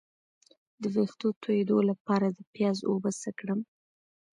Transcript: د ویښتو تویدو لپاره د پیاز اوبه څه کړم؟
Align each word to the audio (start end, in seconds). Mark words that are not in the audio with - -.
د 0.81 0.83
ویښتو 0.95 1.27
تویدو 1.43 1.77
لپاره 1.89 2.27
د 2.31 2.39
پیاز 2.53 2.77
اوبه 2.89 3.11
څه 3.21 3.29
کړم؟ 3.39 3.59